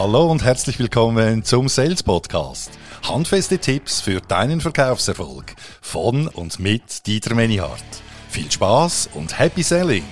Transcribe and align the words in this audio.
Hallo 0.00 0.30
und 0.30 0.44
herzlich 0.44 0.78
willkommen 0.78 1.42
zum 1.42 1.68
Sales 1.68 2.04
Podcast. 2.04 2.70
Handfeste 3.02 3.58
Tipps 3.58 4.00
für 4.00 4.20
deinen 4.20 4.60
Verkaufserfolg 4.60 5.56
von 5.80 6.28
und 6.28 6.60
mit 6.60 7.04
Dieter 7.08 7.34
Menihardt. 7.34 7.82
Viel 8.28 8.48
Spaß 8.48 9.10
und 9.14 9.36
Happy 9.36 9.64
Selling! 9.64 10.04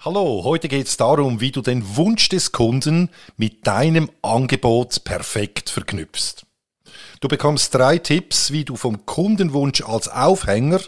Hallo, 0.00 0.40
heute 0.44 0.68
geht 0.68 0.86
es 0.86 0.96
darum, 0.96 1.42
wie 1.42 1.50
du 1.50 1.60
den 1.60 1.96
Wunsch 1.96 2.30
des 2.30 2.50
Kunden 2.50 3.10
mit 3.36 3.66
deinem 3.66 4.10
Angebot 4.22 5.04
perfekt 5.04 5.68
verknüpfst. 5.68 6.46
Du 7.20 7.28
bekommst 7.28 7.74
drei 7.74 7.98
Tipps, 7.98 8.50
wie 8.50 8.64
du 8.64 8.76
vom 8.76 9.06
Kundenwunsch 9.06 9.82
als 9.82 10.08
Aufhänger 10.08 10.80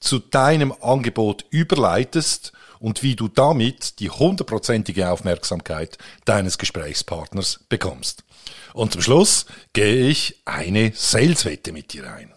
zu 0.00 0.18
deinem 0.18 0.74
Angebot 0.80 1.44
überleitest 1.50 2.52
und 2.78 3.02
wie 3.02 3.16
du 3.16 3.28
damit 3.28 4.00
die 4.00 4.10
hundertprozentige 4.10 5.10
Aufmerksamkeit 5.10 5.98
deines 6.24 6.58
Gesprächspartners 6.58 7.60
bekommst. 7.68 8.24
Und 8.72 8.92
zum 8.92 9.02
Schluss 9.02 9.46
gehe 9.72 10.08
ich 10.08 10.42
eine 10.44 10.92
Saleswette 10.94 11.72
mit 11.72 11.92
dir 11.92 12.12
ein. 12.12 12.34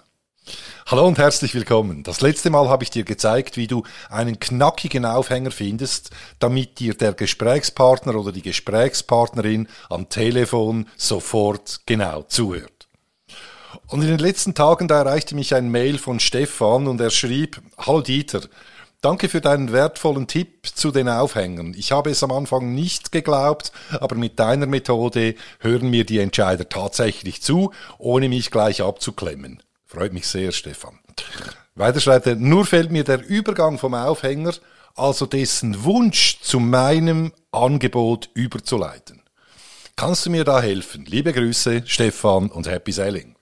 Hallo 0.85 1.05
und 1.05 1.17
herzlich 1.17 1.53
willkommen. 1.53 2.03
Das 2.03 2.21
letzte 2.21 2.49
Mal 2.49 2.69
habe 2.69 2.83
ich 2.83 2.89
dir 2.89 3.03
gezeigt, 3.03 3.57
wie 3.57 3.67
du 3.67 3.83
einen 4.09 4.39
knackigen 4.39 5.03
Aufhänger 5.03 5.51
findest, 5.51 6.11
damit 6.39 6.79
dir 6.79 6.93
der 6.93 7.11
Gesprächspartner 7.11 8.15
oder 8.15 8.31
die 8.31 8.41
Gesprächspartnerin 8.41 9.67
am 9.89 10.07
Telefon 10.07 10.87
sofort 10.95 11.81
genau 11.85 12.21
zuhört. 12.21 12.76
Und 13.89 14.01
in 14.01 14.09
den 14.09 14.19
letzten 14.19 14.53
Tagen, 14.53 14.89
da 14.89 14.99
erreichte 14.99 15.33
mich 15.33 15.55
ein 15.55 15.71
Mail 15.71 15.97
von 15.97 16.19
Stefan 16.19 16.87
und 16.87 16.99
er 16.99 17.09
schrieb, 17.09 17.61
Hallo 17.77 18.01
Dieter, 18.01 18.41
danke 18.99 19.29
für 19.29 19.39
deinen 19.39 19.71
wertvollen 19.71 20.27
Tipp 20.27 20.67
zu 20.67 20.91
den 20.91 21.07
Aufhängern. 21.07 21.73
Ich 21.73 21.93
habe 21.93 22.09
es 22.09 22.21
am 22.21 22.33
Anfang 22.33 22.75
nicht 22.75 23.13
geglaubt, 23.13 23.71
aber 23.91 24.17
mit 24.17 24.39
deiner 24.39 24.65
Methode 24.65 25.35
hören 25.59 25.89
mir 25.89 26.05
die 26.05 26.19
Entscheider 26.19 26.67
tatsächlich 26.67 27.41
zu, 27.41 27.71
ohne 27.97 28.27
mich 28.27 28.51
gleich 28.51 28.81
abzuklemmen. 28.81 29.63
Freut 29.85 30.11
mich 30.11 30.27
sehr, 30.27 30.51
Stefan. 30.51 30.99
Weiter 31.75 32.01
schreibt 32.01 32.27
er, 32.27 32.35
nur 32.35 32.65
fällt 32.65 32.91
mir 32.91 33.05
der 33.05 33.25
Übergang 33.25 33.77
vom 33.77 33.93
Aufhänger, 33.93 34.53
also 34.95 35.25
dessen 35.25 35.85
Wunsch 35.85 36.41
zu 36.41 36.59
meinem 36.59 37.31
Angebot 37.51 38.29
überzuleiten. 38.33 39.21
Kannst 39.95 40.25
du 40.25 40.29
mir 40.29 40.43
da 40.43 40.61
helfen? 40.61 41.05
Liebe 41.05 41.31
Grüße, 41.31 41.83
Stefan 41.85 42.49
und 42.49 42.67
Happy 42.67 42.91
Selling. 42.91 43.36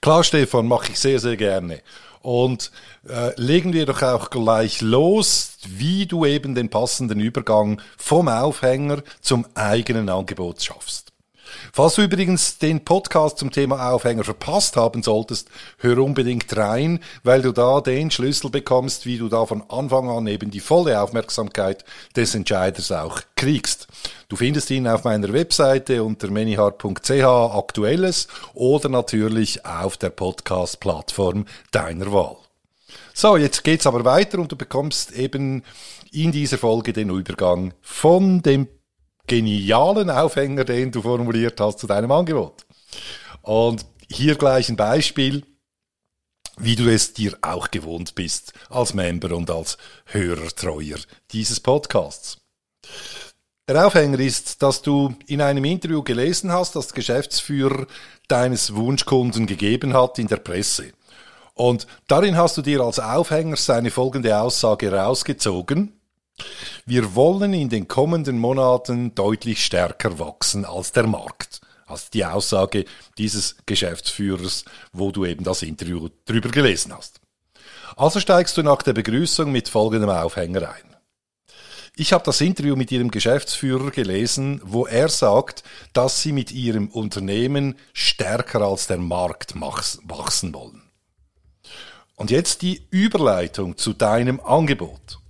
Klar, 0.00 0.24
Stefan, 0.24 0.66
mache 0.66 0.92
ich 0.92 0.98
sehr, 0.98 1.18
sehr 1.18 1.36
gerne. 1.36 1.80
Und 2.22 2.70
äh, 3.08 3.32
legen 3.40 3.72
wir 3.72 3.84
doch 3.84 4.02
auch 4.02 4.30
gleich 4.30 4.80
los, 4.80 5.58
wie 5.66 6.06
du 6.06 6.24
eben 6.24 6.54
den 6.54 6.70
passenden 6.70 7.18
Übergang 7.18 7.80
vom 7.96 8.28
Aufhänger 8.28 9.02
zum 9.20 9.46
eigenen 9.54 10.08
Angebot 10.08 10.62
schaffst. 10.62 11.11
Falls 11.72 11.94
du 11.94 12.02
übrigens 12.02 12.58
den 12.58 12.84
Podcast 12.84 13.38
zum 13.38 13.50
Thema 13.50 13.90
Aufhänger 13.92 14.24
verpasst 14.24 14.76
haben 14.76 15.02
solltest, 15.02 15.48
hör 15.78 15.98
unbedingt 15.98 16.56
rein, 16.56 17.00
weil 17.24 17.42
du 17.42 17.52
da 17.52 17.80
den 17.80 18.10
Schlüssel 18.10 18.50
bekommst, 18.50 19.06
wie 19.06 19.18
du 19.18 19.28
da 19.28 19.46
von 19.46 19.62
Anfang 19.68 20.08
an 20.08 20.26
eben 20.26 20.50
die 20.50 20.60
volle 20.60 21.00
Aufmerksamkeit 21.00 21.84
des 22.16 22.34
Entscheiders 22.34 22.92
auch 22.92 23.20
kriegst. 23.36 23.88
Du 24.28 24.36
findest 24.36 24.70
ihn 24.70 24.88
auf 24.88 25.04
meiner 25.04 25.32
Webseite 25.32 26.02
unter 26.02 26.30
manyhard.ch 26.30 27.10
aktuelles 27.10 28.28
oder 28.54 28.88
natürlich 28.88 29.64
auf 29.66 29.96
der 29.96 30.10
Podcast-Plattform 30.10 31.46
deiner 31.70 32.12
Wahl. 32.12 32.36
So, 33.14 33.36
jetzt 33.36 33.62
geht's 33.64 33.86
aber 33.86 34.04
weiter 34.04 34.38
und 34.38 34.50
du 34.52 34.56
bekommst 34.56 35.12
eben 35.12 35.62
in 36.12 36.32
dieser 36.32 36.58
Folge 36.58 36.92
den 36.92 37.10
Übergang 37.10 37.74
von 37.82 38.42
dem 38.42 38.68
genialen 39.26 40.10
Aufhänger, 40.10 40.64
den 40.64 40.90
du 40.90 41.02
formuliert 41.02 41.60
hast 41.60 41.78
zu 41.78 41.86
deinem 41.86 42.12
Angebot. 42.12 42.66
Und 43.42 43.86
hier 44.10 44.34
gleich 44.34 44.68
ein 44.68 44.76
Beispiel, 44.76 45.44
wie 46.58 46.76
du 46.76 46.92
es 46.92 47.14
dir 47.14 47.36
auch 47.42 47.70
gewohnt 47.70 48.14
bist 48.14 48.52
als 48.68 48.94
Member 48.94 49.34
und 49.34 49.50
als 49.50 49.78
Hörertreuer 50.06 50.98
dieses 51.32 51.60
Podcasts. 51.60 52.38
Der 53.68 53.86
Aufhänger 53.86 54.18
ist, 54.18 54.62
dass 54.62 54.82
du 54.82 55.14
in 55.26 55.40
einem 55.40 55.64
Interview 55.64 56.02
gelesen 56.02 56.52
hast, 56.52 56.76
das 56.76 56.88
der 56.88 56.96
Geschäftsführer 56.96 57.86
deines 58.28 58.74
Wunschkunden 58.74 59.46
gegeben 59.46 59.94
hat 59.94 60.18
in 60.18 60.26
der 60.26 60.36
Presse. 60.36 60.92
Und 61.54 61.86
darin 62.08 62.36
hast 62.36 62.56
du 62.56 62.62
dir 62.62 62.80
als 62.80 62.98
Aufhänger 62.98 63.56
seine 63.56 63.90
folgende 63.90 64.38
Aussage 64.38 64.92
rausgezogen. 64.92 66.00
Wir 66.84 67.14
wollen 67.14 67.54
in 67.54 67.68
den 67.68 67.86
kommenden 67.86 68.38
Monaten 68.38 69.14
deutlich 69.14 69.64
stärker 69.64 70.18
wachsen 70.18 70.64
als 70.64 70.90
der 70.90 71.06
Markt. 71.06 71.60
Also 71.86 72.06
die 72.12 72.24
Aussage 72.24 72.86
dieses 73.18 73.56
Geschäftsführers, 73.66 74.64
wo 74.92 75.12
du 75.12 75.24
eben 75.24 75.44
das 75.44 75.62
Interview 75.62 76.08
drüber 76.24 76.48
gelesen 76.48 76.92
hast. 76.92 77.20
Also 77.96 78.18
steigst 78.18 78.56
du 78.56 78.62
nach 78.64 78.82
der 78.82 78.94
Begrüßung 78.94 79.52
mit 79.52 79.68
folgendem 79.68 80.10
Aufhänger 80.10 80.70
ein. 80.70 80.96
Ich 81.94 82.12
habe 82.12 82.24
das 82.24 82.40
Interview 82.40 82.74
mit 82.74 82.90
Ihrem 82.90 83.10
Geschäftsführer 83.10 83.90
gelesen, 83.90 84.60
wo 84.64 84.86
er 84.86 85.08
sagt, 85.08 85.62
dass 85.92 86.22
Sie 86.22 86.32
mit 86.32 86.50
Ihrem 86.50 86.88
Unternehmen 86.88 87.76
stärker 87.92 88.62
als 88.62 88.88
der 88.88 88.98
Markt 88.98 89.54
wachsen 89.60 90.54
wollen. 90.54 90.82
Und 92.16 92.30
jetzt 92.30 92.62
die 92.62 92.86
Überleitung 92.90 93.76
zu 93.76 93.92
deinem 93.92 94.40
Angebot. 94.40 95.21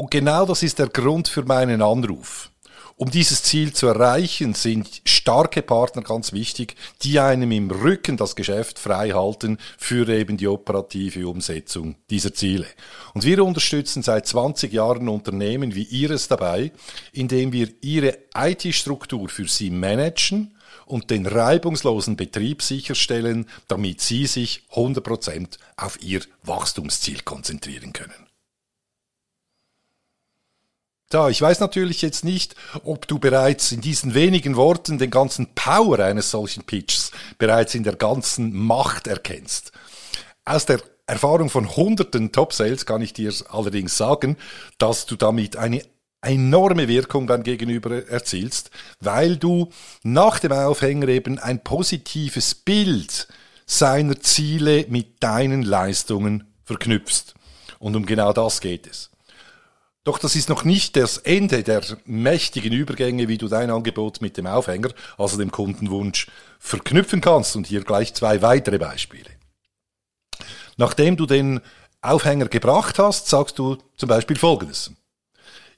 Und 0.00 0.10
genau 0.10 0.46
das 0.46 0.62
ist 0.62 0.78
der 0.78 0.88
Grund 0.88 1.28
für 1.28 1.42
meinen 1.42 1.82
Anruf. 1.82 2.50
Um 2.96 3.10
dieses 3.10 3.42
Ziel 3.42 3.74
zu 3.74 3.86
erreichen, 3.86 4.54
sind 4.54 5.02
starke 5.04 5.60
Partner 5.60 6.00
ganz 6.00 6.32
wichtig, 6.32 6.74
die 7.02 7.20
einem 7.20 7.52
im 7.52 7.70
Rücken 7.70 8.16
das 8.16 8.34
Geschäft 8.34 8.78
frei 8.78 9.10
halten 9.10 9.58
für 9.76 10.08
eben 10.08 10.38
die 10.38 10.48
operative 10.48 11.28
Umsetzung 11.28 11.96
dieser 12.08 12.32
Ziele. 12.32 12.64
Und 13.12 13.26
wir 13.26 13.44
unterstützen 13.44 14.02
seit 14.02 14.26
20 14.26 14.72
Jahren 14.72 15.06
Unternehmen 15.06 15.74
wie 15.74 15.84
Ihres 15.84 16.28
dabei, 16.28 16.72
indem 17.12 17.52
wir 17.52 17.68
ihre 17.82 18.16
IT-Struktur 18.34 19.28
für 19.28 19.48
sie 19.48 19.68
managen 19.68 20.56
und 20.86 21.10
den 21.10 21.26
reibungslosen 21.26 22.16
Betrieb 22.16 22.62
sicherstellen, 22.62 23.50
damit 23.68 24.00
sie 24.00 24.24
sich 24.24 24.62
100% 24.72 25.58
auf 25.76 26.02
ihr 26.02 26.22
Wachstumsziel 26.42 27.20
konzentrieren 27.20 27.92
können. 27.92 28.29
Ja, 31.12 31.28
ich 31.28 31.42
weiß 31.42 31.58
natürlich 31.58 32.02
jetzt 32.02 32.24
nicht, 32.24 32.54
ob 32.84 33.08
du 33.08 33.18
bereits 33.18 33.72
in 33.72 33.80
diesen 33.80 34.14
wenigen 34.14 34.54
Worten 34.54 34.96
den 34.96 35.10
ganzen 35.10 35.48
Power 35.56 35.98
eines 35.98 36.30
solchen 36.30 36.62
Pitches 36.62 37.10
bereits 37.36 37.74
in 37.74 37.82
der 37.82 37.96
ganzen 37.96 38.54
Macht 38.54 39.08
erkennst. 39.08 39.72
Aus 40.44 40.66
der 40.66 40.80
Erfahrung 41.08 41.50
von 41.50 41.74
hunderten 41.74 42.30
Top-Sales 42.30 42.86
kann 42.86 43.02
ich 43.02 43.12
dir 43.12 43.34
allerdings 43.48 43.96
sagen, 43.96 44.36
dass 44.78 45.06
du 45.06 45.16
damit 45.16 45.56
eine 45.56 45.82
enorme 46.22 46.86
Wirkung 46.86 47.26
beim 47.26 47.42
Gegenüber 47.42 48.06
erzielst, 48.06 48.70
weil 49.00 49.36
du 49.36 49.70
nach 50.04 50.38
dem 50.38 50.52
Aufhänger 50.52 51.08
eben 51.08 51.40
ein 51.40 51.64
positives 51.64 52.54
Bild 52.54 53.26
seiner 53.66 54.20
Ziele 54.20 54.86
mit 54.88 55.20
deinen 55.20 55.62
Leistungen 55.62 56.44
verknüpfst. 56.64 57.34
Und 57.80 57.96
um 57.96 58.06
genau 58.06 58.32
das 58.32 58.60
geht 58.60 58.86
es. 58.86 59.10
Doch 60.04 60.18
das 60.18 60.34
ist 60.34 60.48
noch 60.48 60.64
nicht 60.64 60.96
das 60.96 61.18
Ende 61.18 61.62
der 61.62 61.82
mächtigen 62.06 62.72
Übergänge, 62.72 63.28
wie 63.28 63.36
du 63.36 63.48
dein 63.48 63.70
Angebot 63.70 64.22
mit 64.22 64.38
dem 64.38 64.46
Aufhänger, 64.46 64.90
also 65.18 65.36
dem 65.36 65.50
Kundenwunsch, 65.50 66.26
verknüpfen 66.58 67.20
kannst. 67.20 67.54
Und 67.54 67.66
hier 67.66 67.84
gleich 67.84 68.14
zwei 68.14 68.40
weitere 68.40 68.78
Beispiele. 68.78 69.30
Nachdem 70.78 71.16
du 71.16 71.26
den 71.26 71.60
Aufhänger 72.00 72.48
gebracht 72.48 72.98
hast, 72.98 73.28
sagst 73.28 73.58
du 73.58 73.76
zum 73.96 74.08
Beispiel 74.08 74.36
Folgendes. 74.36 74.92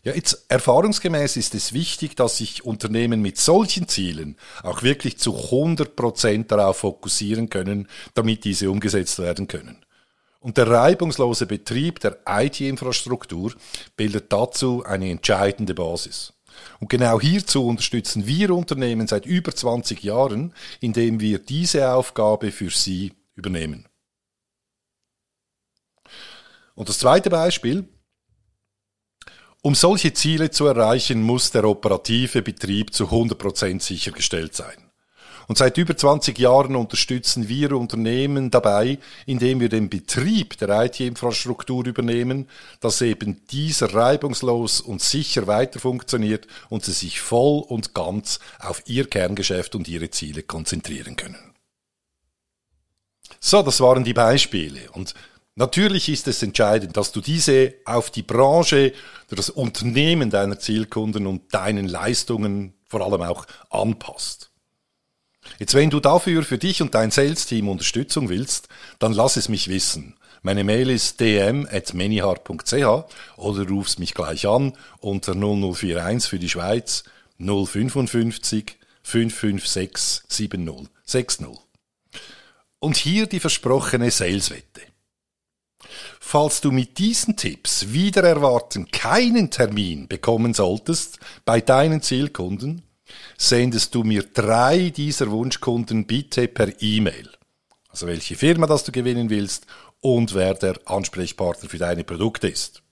Ja, 0.05 0.15
jetzt 0.15 0.47
erfahrungsgemäß 0.49 1.37
ist 1.37 1.55
es 1.55 1.73
wichtig, 1.73 2.17
dass 2.17 2.39
sich 2.39 2.65
Unternehmen 2.65 3.23
mit 3.23 3.39
solchen 3.39 3.89
Zielen 3.89 4.37
auch 4.63 4.83
wirklich 4.83 5.19
zu 5.19 5.37
100 5.37 5.95
Prozent 5.95 6.51
darauf 6.51 6.79
fokussieren 6.79 7.51
können, 7.51 7.89
damit 8.15 8.45
diese 8.45 8.71
umgesetzt 8.71 9.21
werden 9.21 9.47
können. 9.47 9.85
Und 10.43 10.57
der 10.57 10.69
reibungslose 10.69 11.47
Betrieb 11.47 12.01
der 12.01 12.19
IT-Infrastruktur 12.27 13.55
bildet 13.97 14.33
dazu 14.33 14.83
eine 14.85 15.09
entscheidende 15.09 15.73
Basis. 15.73 16.33
Und 16.81 16.91
genau 16.91 17.21
hierzu 17.21 17.65
unterstützen 17.65 18.27
wir 18.27 18.51
Unternehmen 18.51 19.07
seit 19.07 19.25
über 19.25 19.55
20 19.55 20.03
Jahren, 20.03 20.53
indem 20.81 21.21
wir 21.21 21.39
diese 21.39 21.93
Aufgabe 21.93 22.51
für 22.51 22.71
sie 22.71 23.13
übernehmen. 23.37 23.89
Und 26.75 26.89
das 26.89 26.99
zweite 26.99 27.31
Beispiel. 27.31 27.89
Um 29.63 29.77
solche 29.77 30.13
Ziele 30.13 30.51
zu 30.51 30.67
erreichen, 30.67 31.23
muss 31.23 31.53
der 31.53 31.65
operative 31.65 32.43
Betrieb 32.43 32.93
zu 32.93 33.05
100% 33.05 33.81
sichergestellt 33.81 34.57
sein. 34.57 34.92
Und 35.49 35.59
seit 35.59 35.77
über 35.79 35.97
20 35.97 36.39
Jahren 36.39 36.77
unterstützen 36.77 37.49
wir 37.49 37.73
Unternehmen 37.73 38.51
dabei, 38.51 38.99
indem 39.27 39.61
wir 39.61 39.69
den 39.69 39.89
Betrieb 39.89 40.57
der 40.59 40.85
IT-Infrastruktur 40.85 41.87
übernehmen, 41.87 42.49
dass 42.81 43.01
eben 43.01 43.47
dieser 43.49 43.95
reibungslos 43.95 44.81
und 44.81 45.03
sicher 45.03 45.47
weiter 45.47 45.81
funktioniert 45.81 46.47
und 46.69 46.85
sie 46.85 46.93
sich 46.93 47.21
voll 47.21 47.63
und 47.63 47.95
ganz 47.95 48.39
auf 48.59 48.83
ihr 48.87 49.09
Kerngeschäft 49.09 49.75
und 49.75 49.89
ihre 49.89 50.11
Ziele 50.11 50.43
konzentrieren 50.43 51.17
können. 51.17 51.53
So, 53.41 53.63
das 53.63 53.81
waren 53.81 54.05
die 54.05 54.15
Beispiele. 54.15 54.91
Und 54.93 55.15
Natürlich 55.55 56.09
ist 56.09 56.27
es 56.29 56.43
entscheidend, 56.43 56.97
dass 56.97 57.13
du 57.13 57.21
diese 57.21 57.75
auf 57.85 58.11
die 58.11 58.23
Branche, 58.23 58.95
das 59.29 59.51
Unternehmen 59.51 60.31
deiner 60.31 60.59
Zielkunden 60.59 61.27
und 61.27 61.53
deinen 61.53 61.89
Leistungen 61.89 62.73
vor 62.89 63.03
allem 63.03 63.21
auch 63.23 63.47
anpasst. 63.69 64.52
Jetzt, 65.59 65.75
wenn 65.75 65.91
du 65.91 66.01
dafür 66.01 66.43
für 66.45 66.59
dich 66.59 66.83
und 66.83 66.95
dein 66.95 67.11
Sales-Team 67.11 67.69
Unterstützung 67.69 68.29
willst, 68.29 68.69
dann 68.99 69.13
lass 69.13 69.37
es 69.37 69.49
mich 69.49 69.69
wissen. 69.69 70.17
Meine 70.43 70.65
Mail 70.65 70.91
ist 70.91 71.21
dm.manyhard.ch 71.21 73.07
oder 73.37 73.69
rufst 73.69 73.99
mich 74.01 74.15
gleich 74.15 74.47
an 74.47 74.73
unter 74.99 75.35
0041 75.35 76.29
für 76.29 76.39
die 76.39 76.49
Schweiz 76.49 77.05
055 77.39 78.77
556 79.03 80.23
7060. 80.29 81.47
Und 82.81 82.97
hier 82.97 83.27
die 83.27 83.41
versprochene 83.41 84.11
Saleswette. 84.11 84.83
Falls 86.19 86.61
du 86.61 86.73
mit 86.73 86.99
diesen 86.99 87.37
Tipps 87.37 87.93
wieder 87.93 88.25
erwarten 88.25 88.91
keinen 88.91 89.51
Termin 89.51 90.09
bekommen 90.09 90.55
solltest 90.55 91.19
bei 91.45 91.61
deinen 91.61 92.03
Zielkunden, 92.03 92.83
sendest 93.37 93.95
du 93.95 94.05
mir 94.05 94.23
drei 94.23 94.91
dieser 94.91 95.31
Wunschkunden 95.31 96.07
bitte 96.07 96.49
per 96.49 96.81
E-Mail. 96.81 97.31
Also 97.89 98.07
welche 98.07 98.37
Firma 98.37 98.67
das 98.67 98.85
du 98.85 98.93
gewinnen 98.93 99.31
willst 99.31 99.67
und 100.01 100.35
wer 100.35 100.55
der 100.55 100.79
Ansprechpartner 100.87 101.69
für 101.69 101.79
deine 101.79 102.05
Produkte 102.05 102.49
ist. 102.49 102.83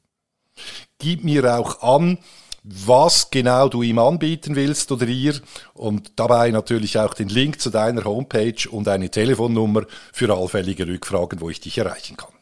Gib 0.99 1.25
mir 1.25 1.59
auch 1.59 1.83
an, 1.83 2.19
was 2.63 3.31
genau 3.31 3.69
du 3.69 3.83
ihm 3.83 3.99
anbieten 3.99 4.55
willst 4.55 4.93
oder 4.93 5.07
ihr 5.07 5.41
und 5.73 6.13
dabei 6.17 6.51
natürlich 6.51 6.99
auch 6.99 7.15
den 7.15 7.29
Link 7.29 7.61
zu 7.61 7.71
deiner 7.71 8.05
Homepage 8.05 8.69
und 8.71 8.87
eine 8.89 9.11
Telefonnummer 9.11 9.87
für 10.13 10.35
allfällige 10.37 10.87
Rückfragen, 10.87 11.41
wo 11.41 11.49
ich 11.49 11.61
dich 11.61 11.79
erreichen 11.79 12.17
kann. 12.17 12.35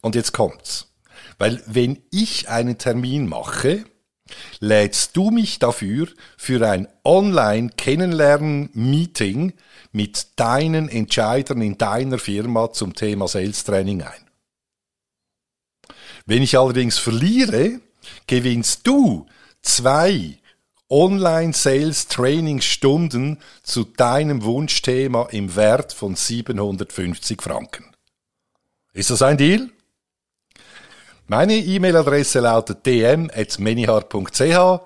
Und 0.00 0.14
jetzt 0.14 0.32
kommt's. 0.32 0.92
Weil 1.38 1.62
wenn 1.66 2.02
ich 2.10 2.48
einen 2.48 2.78
Termin 2.78 3.28
mache, 3.28 3.84
lädst 4.60 5.16
du 5.16 5.30
mich 5.30 5.58
dafür 5.58 6.06
für 6.36 6.68
ein 6.68 6.86
Online-Kennenlernen-Meeting 7.04 9.54
mit 9.92 10.26
deinen 10.36 10.88
Entscheidern 10.88 11.62
in 11.62 11.78
deiner 11.78 12.18
Firma 12.18 12.72
zum 12.72 12.94
Thema 12.94 13.28
Sales 13.28 13.62
Training 13.64 14.02
ein. 14.02 14.28
Wenn 16.26 16.42
ich 16.42 16.58
allerdings 16.58 16.98
verliere, 16.98 17.80
gewinnst 18.26 18.84
du 18.86 19.26
zwei 19.62 20.38
Online-Sales-Training-Stunden 20.90 23.38
zu 23.62 23.84
deinem 23.84 24.42
Wunschthema 24.42 25.28
im 25.30 25.54
Wert 25.56 25.92
von 25.92 26.16
750 26.16 27.42
Franken. 27.42 27.84
Ist 28.92 29.10
das 29.10 29.22
ein 29.22 29.36
Deal? 29.36 29.70
Meine 31.30 31.56
E-Mail-Adresse 31.56 32.40
lautet 32.40 32.86
dm.manyhard.ch. 32.86 34.80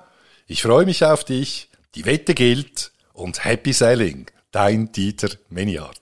Ich 0.48 0.62
freue 0.62 0.84
mich 0.84 1.04
auf 1.04 1.22
dich. 1.22 1.70
Die 1.94 2.04
Wette 2.04 2.34
gilt 2.34 2.90
und 3.12 3.44
Happy 3.44 3.72
Selling. 3.72 4.26
Dein 4.50 4.90
Dieter 4.90 5.28
Manyhard. 5.50 6.01